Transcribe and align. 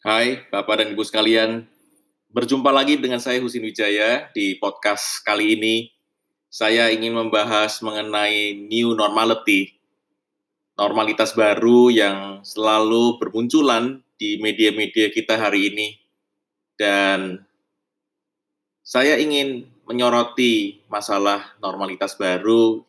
Hai 0.00 0.48
Bapak 0.48 0.80
dan 0.80 0.96
Ibu 0.96 1.04
sekalian, 1.04 1.68
berjumpa 2.32 2.72
lagi 2.72 2.96
dengan 2.96 3.20
saya 3.20 3.36
Husin 3.36 3.60
Wijaya 3.60 4.32
di 4.32 4.56
podcast 4.56 5.20
kali 5.20 5.60
ini. 5.60 5.92
Saya 6.48 6.88
ingin 6.88 7.12
membahas 7.12 7.84
mengenai 7.84 8.56
new 8.64 8.96
normality, 8.96 9.76
normalitas 10.80 11.36
baru 11.36 11.92
yang 11.92 12.40
selalu 12.40 13.20
bermunculan 13.20 14.00
di 14.16 14.40
media-media 14.40 15.12
kita 15.12 15.36
hari 15.36 15.68
ini. 15.68 15.88
Dan 16.80 17.44
saya 18.80 19.20
ingin 19.20 19.68
menyoroti 19.84 20.80
masalah 20.88 21.60
normalitas 21.60 22.16
baru 22.16 22.80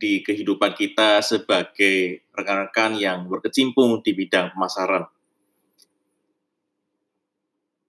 di 0.00 0.24
kehidupan 0.24 0.72
kita 0.72 1.20
sebagai 1.20 2.24
rekan-rekan 2.32 2.96
yang 2.96 3.28
berkecimpung 3.28 4.00
di 4.00 4.16
bidang 4.16 4.56
pemasaran 4.56 5.04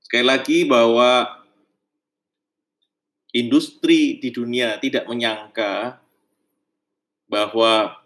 Sekali 0.05 0.21
lagi 0.21 0.69
bahwa 0.69 1.25
industri 3.33 4.21
di 4.21 4.29
dunia 4.29 4.77
tidak 4.77 5.09
menyangka 5.09 5.97
bahwa 7.25 7.97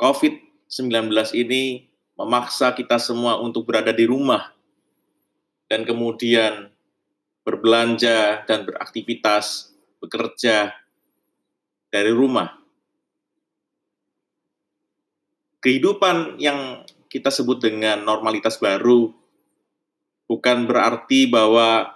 COVID-19 0.00 1.12
ini 1.36 1.84
memaksa 2.16 2.72
kita 2.72 2.96
semua 2.96 3.36
untuk 3.44 3.68
berada 3.68 3.92
di 3.92 4.08
rumah 4.08 4.56
dan 5.68 5.84
kemudian 5.84 6.72
berbelanja 7.44 8.48
dan 8.48 8.64
beraktivitas, 8.64 9.76
bekerja 10.00 10.72
dari 11.92 12.08
rumah. 12.08 12.56
Kehidupan 15.60 16.40
yang 16.40 16.88
kita 17.12 17.28
sebut 17.28 17.60
dengan 17.60 18.00
normalitas 18.00 18.56
baru 18.56 19.25
bukan 20.26 20.66
berarti 20.66 21.30
bahwa 21.30 21.94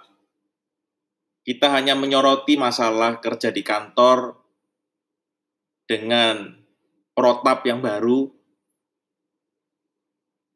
kita 1.43 1.71
hanya 1.71 1.95
menyoroti 1.95 2.55
masalah 2.55 3.19
kerja 3.19 3.51
di 3.51 3.63
kantor 3.63 4.39
dengan 5.87 6.55
protap 7.11 7.67
yang 7.67 7.83
baru, 7.83 8.31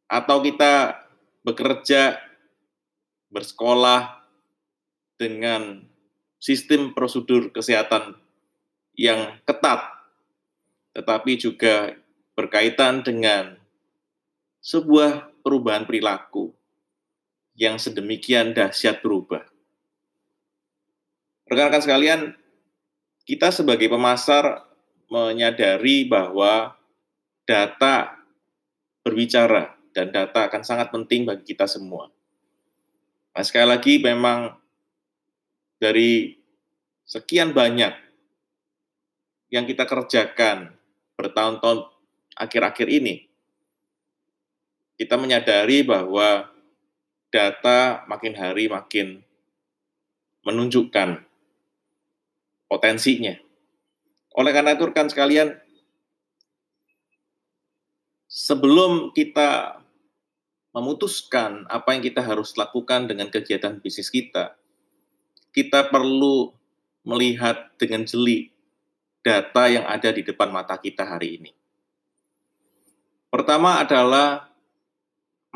atau 0.06 0.38
kita 0.40 1.04
bekerja, 1.44 2.22
bersekolah 3.34 4.24
dengan 5.20 5.84
sistem 6.40 6.94
prosedur 6.96 7.52
kesehatan 7.52 8.16
yang 8.96 9.42
ketat, 9.44 9.92
tetapi 10.96 11.36
juga 11.36 11.98
berkaitan 12.38 13.04
dengan 13.04 13.60
sebuah 14.64 15.44
perubahan 15.44 15.84
perilaku 15.84 16.56
yang 17.56 17.80
sedemikian 17.80 18.52
dahsyat 18.52 19.00
berubah. 19.00 19.48
Rekan-rekan 21.48 21.84
sekalian, 21.84 22.22
kita 23.24 23.50
sebagai 23.50 23.88
pemasar 23.88 24.68
menyadari 25.08 26.06
bahwa 26.06 26.76
data 27.46 28.18
berbicara 29.06 29.78
dan 29.94 30.12
data 30.12 30.50
akan 30.50 30.62
sangat 30.66 30.92
penting 30.92 31.24
bagi 31.24 31.56
kita 31.56 31.70
semua. 31.70 32.12
Nah, 33.32 33.44
sekali 33.46 33.68
lagi 33.70 33.94
memang 34.02 34.58
dari 35.78 36.36
sekian 37.06 37.54
banyak 37.54 37.94
yang 39.54 39.70
kita 39.70 39.86
kerjakan 39.86 40.74
bertahun-tahun 41.16 41.86
akhir-akhir 42.36 42.88
ini, 42.90 43.30
kita 44.98 45.16
menyadari 45.16 45.86
bahwa 45.86 46.55
data 47.36 48.08
makin 48.08 48.32
hari 48.40 48.72
makin 48.72 49.20
menunjukkan 50.48 51.20
potensinya. 52.72 53.36
Oleh 54.40 54.52
karena 54.56 54.72
itu 54.72 54.88
rekan 54.88 55.12
sekalian, 55.12 55.52
sebelum 58.32 59.12
kita 59.12 59.84
memutuskan 60.72 61.68
apa 61.68 61.96
yang 61.96 62.04
kita 62.04 62.24
harus 62.24 62.56
lakukan 62.56 63.12
dengan 63.12 63.28
kegiatan 63.28 63.84
bisnis 63.84 64.08
kita, 64.08 64.56
kita 65.52 65.92
perlu 65.92 66.56
melihat 67.04 67.76
dengan 67.76 68.08
jeli 68.08 68.52
data 69.24 69.72
yang 69.72 69.88
ada 69.88 70.12
di 70.12 70.24
depan 70.24 70.52
mata 70.52 70.76
kita 70.80 71.04
hari 71.04 71.40
ini. 71.40 71.52
Pertama 73.32 73.84
adalah 73.84 74.52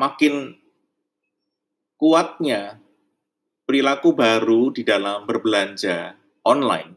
makin 0.00 0.56
kuatnya 2.00 2.80
perilaku 3.68 4.16
baru 4.16 4.72
di 4.72 4.80
dalam 4.80 5.28
berbelanja 5.28 6.16
online 6.48 6.96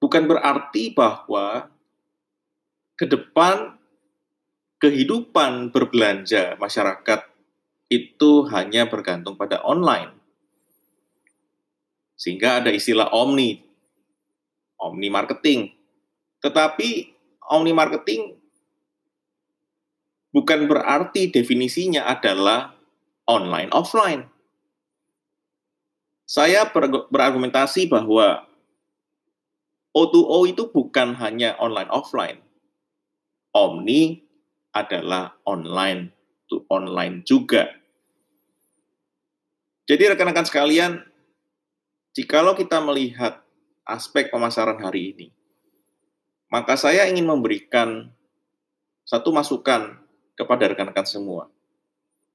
bukan 0.00 0.24
berarti 0.24 0.94
bahwa 0.94 1.68
ke 2.96 3.04
depan 3.04 3.76
kehidupan 4.80 5.68
berbelanja 5.68 6.56
masyarakat 6.56 7.28
itu 7.92 8.48
hanya 8.48 8.88
bergantung 8.88 9.36
pada 9.36 9.60
online. 9.60 10.16
Sehingga 12.16 12.64
ada 12.64 12.72
istilah 12.72 13.12
omni, 13.12 13.60
omni 14.80 15.12
marketing. 15.12 15.76
Tetapi 16.40 16.88
omni 17.52 17.72
marketing 17.76 18.40
bukan 20.32 20.64
berarti 20.64 21.28
definisinya 21.28 22.08
adalah 22.08 22.72
online 23.30 23.70
offline. 23.70 24.26
Saya 26.26 26.66
berargumentasi 27.10 27.86
bahwa 27.86 28.50
O2O 29.94 30.46
itu 30.46 30.70
bukan 30.70 31.14
hanya 31.18 31.54
online 31.58 31.90
offline. 31.90 32.38
Omni 33.50 34.22
adalah 34.70 35.34
online 35.42 36.14
to 36.46 36.62
online 36.70 37.26
juga. 37.26 37.66
Jadi 39.90 40.06
rekan-rekan 40.06 40.46
sekalian, 40.46 41.02
jikalau 42.14 42.54
kita 42.54 42.78
melihat 42.78 43.42
aspek 43.82 44.30
pemasaran 44.30 44.78
hari 44.78 45.10
ini, 45.10 45.26
maka 46.46 46.78
saya 46.78 47.10
ingin 47.10 47.26
memberikan 47.26 48.14
satu 49.02 49.34
masukan 49.34 49.98
kepada 50.38 50.70
rekan-rekan 50.70 51.10
semua 51.10 51.50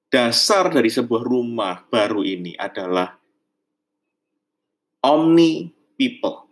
dasar 0.09 0.69
dari 0.69 0.87
sebuah 0.87 1.23
rumah 1.25 1.85
baru 1.89 2.21
ini 2.21 2.55
adalah 2.55 3.17
omni 5.05 5.69
people. 5.99 6.49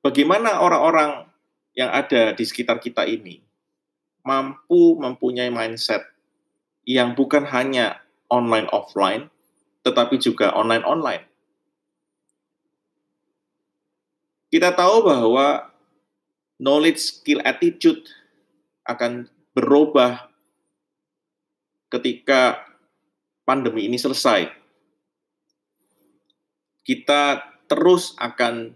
Bagaimana 0.00 0.64
orang-orang 0.64 1.28
yang 1.76 1.92
ada 1.92 2.32
di 2.32 2.44
sekitar 2.44 2.80
kita 2.80 3.04
ini 3.04 3.44
mampu 4.24 4.96
mempunyai 4.96 5.52
mindset 5.52 6.04
yang 6.88 7.12
bukan 7.12 7.44
hanya 7.48 8.00
online 8.32 8.68
offline, 8.72 9.28
tetapi 9.84 10.16
juga 10.16 10.52
online 10.56 10.84
online. 10.84 11.24
Kita 14.50 14.74
tahu 14.74 15.06
bahwa 15.06 15.70
knowledge, 16.58 16.98
skill, 16.98 17.38
attitude 17.46 18.02
akan 18.82 19.30
berubah 19.54 20.29
ketika 21.90 22.62
pandemi 23.42 23.90
ini 23.90 23.98
selesai, 23.98 24.46
kita 26.86 27.44
terus 27.66 28.14
akan 28.16 28.72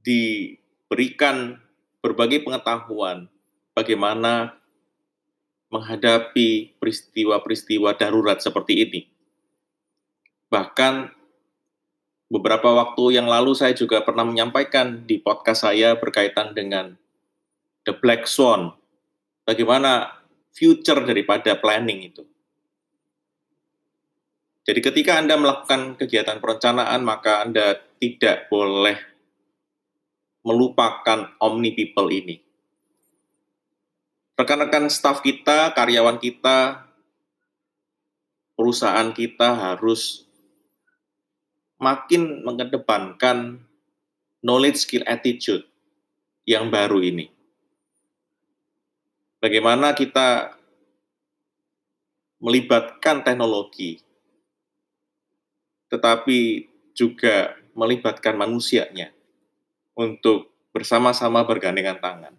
diberikan 0.00 1.60
berbagai 2.00 2.44
pengetahuan 2.44 3.28
bagaimana 3.76 4.56
menghadapi 5.70 6.74
peristiwa-peristiwa 6.82 7.94
darurat 7.94 8.42
seperti 8.42 8.84
ini. 8.84 9.00
Bahkan 10.50 11.14
beberapa 12.26 12.74
waktu 12.74 13.22
yang 13.22 13.30
lalu 13.30 13.54
saya 13.54 13.70
juga 13.76 14.02
pernah 14.02 14.26
menyampaikan 14.26 15.06
di 15.06 15.22
podcast 15.22 15.62
saya 15.62 15.94
berkaitan 15.94 16.56
dengan 16.56 16.98
The 17.86 17.94
Black 17.94 18.26
Swan. 18.26 18.74
Bagaimana 19.46 20.19
future 20.54 21.00
daripada 21.06 21.56
planning 21.56 22.10
itu. 22.10 22.22
Jadi 24.66 24.80
ketika 24.84 25.18
Anda 25.18 25.40
melakukan 25.40 25.96
kegiatan 25.96 26.38
perencanaan, 26.38 27.00
maka 27.02 27.42
Anda 27.42 27.80
tidak 27.98 28.52
boleh 28.52 28.94
melupakan 30.44 31.32
omni 31.40 31.74
people 31.74 32.12
ini. 32.12 32.38
Rekan-rekan 34.36 34.88
staf 34.88 35.20
kita, 35.20 35.72
karyawan 35.76 36.16
kita, 36.16 36.88
perusahaan 38.56 39.10
kita 39.12 39.48
harus 39.56 40.24
makin 41.80 42.44
mengedepankan 42.44 43.64
knowledge, 44.44 44.84
skill, 44.84 45.04
attitude 45.08 45.64
yang 46.48 46.72
baru 46.72 47.04
ini 47.04 47.39
bagaimana 49.40 49.96
kita 49.96 50.54
melibatkan 52.40 53.24
teknologi, 53.24 54.00
tetapi 55.92 56.68
juga 56.96 57.56
melibatkan 57.76 58.36
manusianya 58.36 59.12
untuk 59.96 60.52
bersama-sama 60.72 61.44
bergandengan 61.44 62.00
tangan. 62.00 62.34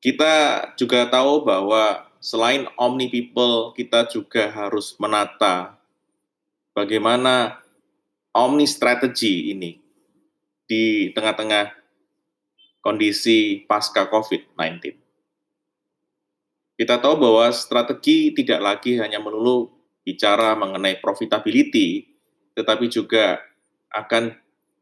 Kita 0.00 0.32
juga 0.80 1.04
tahu 1.12 1.44
bahwa 1.44 2.08
selain 2.24 2.64
omni 2.80 3.12
people, 3.12 3.76
kita 3.76 4.08
juga 4.08 4.48
harus 4.48 4.96
menata 4.96 5.76
bagaimana 6.72 7.60
omni 8.32 8.64
strategi 8.64 9.52
ini 9.52 9.76
di 10.64 11.12
tengah-tengah 11.12 11.79
kondisi 12.80 13.64
pasca 13.68 14.08
COVID-19. 14.08 14.96
Kita 16.80 16.96
tahu 16.96 17.20
bahwa 17.20 17.52
strategi 17.52 18.32
tidak 18.32 18.60
lagi 18.64 18.96
hanya 18.96 19.20
melulu 19.20 19.68
bicara 20.00 20.56
mengenai 20.56 20.96
profitability, 20.96 22.08
tetapi 22.56 22.88
juga 22.88 23.36
akan 23.92 24.32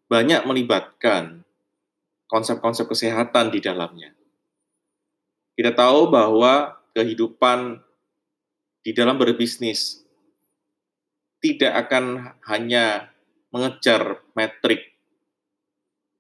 banyak 0.07 0.47
melibatkan 0.47 1.43
konsep-konsep 2.31 2.87
kesehatan 2.87 3.51
di 3.51 3.59
dalamnya. 3.59 4.15
Kita 5.59 5.75
tahu 5.75 6.07
bahwa 6.07 6.79
kehidupan 6.95 7.83
di 8.87 8.95
dalam 8.95 9.19
berbisnis 9.19 10.07
tidak 11.43 11.89
akan 11.89 12.35
hanya 12.47 13.11
mengejar 13.51 14.23
metrik 14.39 14.95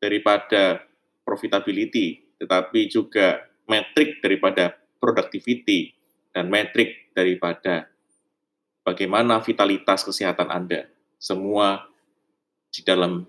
daripada 0.03 0.88
profitability, 1.29 2.25
tetapi 2.41 2.89
juga 2.89 3.45
metrik 3.69 4.25
daripada 4.25 4.73
productivity 4.97 5.93
dan 6.33 6.49
metrik 6.49 7.13
daripada 7.13 7.93
bagaimana 8.81 9.45
vitalitas 9.45 10.09
kesehatan 10.09 10.49
Anda. 10.49 10.89
Semua 11.21 11.85
di 12.73 12.81
dalam 12.81 13.29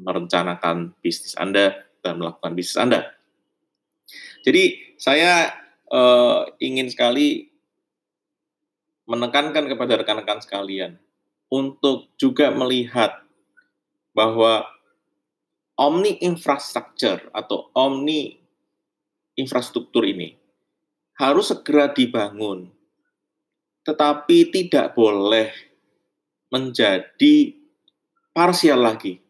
merencanakan 0.00 0.96
bisnis 1.04 1.36
Anda 1.36 1.76
dan 2.00 2.16
melakukan 2.16 2.56
bisnis 2.56 2.80
Anda. 2.80 3.12
Jadi 4.40 4.96
saya 4.96 5.52
uh, 5.92 6.48
ingin 6.56 6.88
sekali 6.88 7.52
menekankan 9.04 9.68
kepada 9.68 10.00
rekan-rekan 10.00 10.40
sekalian 10.40 10.96
untuk 11.52 12.10
juga 12.18 12.50
melihat 12.50 13.22
bahwa 14.16 14.66
omni 15.76 16.16
infrastructure 16.24 17.28
atau 17.36 17.68
omni 17.76 18.36
infrastruktur 19.36 20.08
ini 20.08 20.32
harus 21.16 21.52
segera 21.52 21.92
dibangun, 21.92 22.68
tetapi 23.84 24.52
tidak 24.52 24.92
boleh 24.96 25.52
menjadi 26.52 27.56
parsial 28.32 28.80
lagi. 28.80 29.20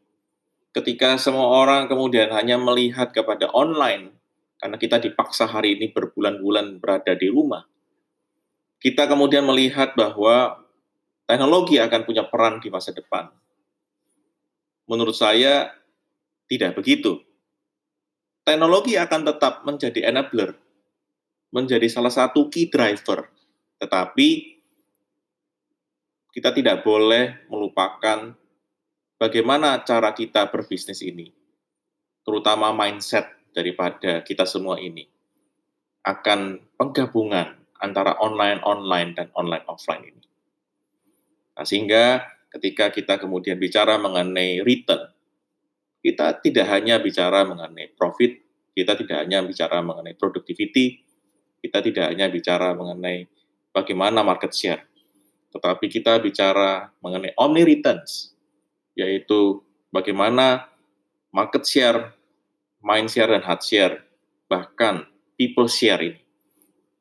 Ketika 0.75 1.17
semua 1.17 1.47
orang 1.63 1.89
kemudian 1.89 2.31
hanya 2.35 2.59
melihat 2.59 3.15
kepada 3.15 3.49
online, 3.55 4.13
karena 4.59 4.77
kita 4.77 4.99
dipaksa 4.99 5.47
hari 5.47 5.79
ini 5.79 5.95
berbulan-bulan 5.95 6.83
berada 6.83 7.15
di 7.15 7.31
rumah, 7.31 7.65
kita 8.83 9.09
kemudian 9.09 9.47
melihat 9.47 9.97
bahwa 9.97 10.63
teknologi 11.25 11.81
akan 11.81 12.03
punya 12.05 12.29
peran 12.29 12.61
di 12.61 12.69
masa 12.69 12.93
depan. 12.93 13.31
Menurut 14.87 15.17
saya, 15.17 15.73
tidak 16.47 16.79
begitu. 16.79 17.23
Teknologi 18.47 18.95
akan 18.95 19.27
tetap 19.27 19.67
menjadi 19.67 20.07
enabler, 20.07 20.55
menjadi 21.51 21.91
salah 21.91 22.15
satu 22.15 22.47
key 22.47 22.71
driver, 22.71 23.27
tetapi 23.83 24.59
kita 26.31 26.55
tidak 26.55 26.87
boleh 26.87 27.49
melupakan 27.51 28.37
bagaimana 29.19 29.83
cara 29.83 30.15
kita 30.15 30.47
berbisnis 30.53 31.03
ini, 31.03 31.33
terutama 32.23 32.71
mindset 32.71 33.27
daripada 33.51 34.23
kita 34.23 34.47
semua 34.47 34.79
ini 34.79 35.09
akan 36.07 36.63
penggabungan 36.79 37.57
antara 37.83 38.15
online-online 38.23 39.11
dan 39.17 39.29
online-offline 39.35 40.05
ini. 40.07 40.25
Nah, 41.57 41.65
sehingga 41.65 42.21
ketika 42.53 42.93
kita 42.93 43.17
kemudian 43.17 43.57
bicara 43.57 43.97
mengenai 43.97 44.61
return, 44.61 45.16
kita 46.07 46.39
tidak 46.39 46.71
hanya 46.71 47.03
bicara 47.03 47.43
mengenai 47.43 47.91
profit, 47.99 48.39
kita 48.79 48.95
tidak 48.95 49.27
hanya 49.27 49.43
bicara 49.43 49.83
mengenai 49.83 50.15
productivity, 50.15 51.03
kita 51.59 51.83
tidak 51.83 52.15
hanya 52.15 52.31
bicara 52.31 52.79
mengenai 52.79 53.27
bagaimana 53.75 54.23
market 54.23 54.55
share, 54.55 54.87
tetapi 55.51 55.91
kita 55.91 56.23
bicara 56.23 56.95
mengenai 57.03 57.35
omni 57.35 57.67
returns, 57.67 58.31
yaitu 58.95 59.67
bagaimana 59.91 60.71
market 61.35 61.67
share 61.67 62.15
mind 62.79 63.11
share 63.11 63.35
dan 63.35 63.43
hard 63.43 63.67
share, 63.67 64.07
bahkan 64.47 65.11
people 65.35 65.67
share 65.67 65.99
ini 65.99 66.23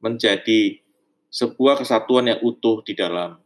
menjadi 0.01 0.81
sebuah 1.30 1.78
kesatuan 1.78 2.34
yang 2.34 2.42
utuh 2.42 2.81
di 2.81 2.98
dalam 2.98 3.38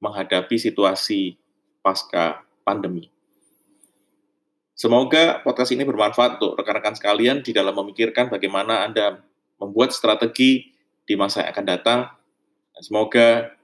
menghadapi 0.00 0.56
situasi 0.56 1.36
pasca 1.84 2.40
pandemi. 2.64 3.13
Semoga 4.74 5.38
podcast 5.46 5.70
ini 5.70 5.86
bermanfaat 5.86 6.42
untuk 6.42 6.58
rekan-rekan 6.58 6.98
sekalian 6.98 7.46
di 7.46 7.54
dalam 7.54 7.78
memikirkan 7.78 8.26
bagaimana 8.26 8.82
Anda 8.82 9.22
membuat 9.62 9.94
strategi 9.94 10.74
di 11.06 11.14
masa 11.14 11.46
yang 11.46 11.54
akan 11.54 11.66
datang. 11.70 12.00
Semoga 12.82 13.54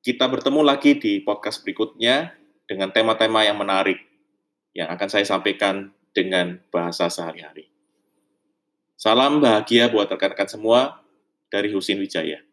kita 0.00 0.24
bertemu 0.24 0.64
lagi 0.64 0.96
di 0.96 1.20
podcast 1.20 1.60
berikutnya 1.60 2.32
dengan 2.64 2.88
tema-tema 2.88 3.44
yang 3.44 3.60
menarik 3.60 4.00
yang 4.72 4.88
akan 4.88 5.08
saya 5.12 5.28
sampaikan 5.28 5.92
dengan 6.16 6.56
bahasa 6.72 7.12
sehari-hari. 7.12 7.68
Salam 8.96 9.44
bahagia 9.44 9.92
buat 9.92 10.08
rekan-rekan 10.08 10.48
semua 10.48 11.04
dari 11.52 11.68
Husin 11.68 12.00
Wijaya. 12.00 12.47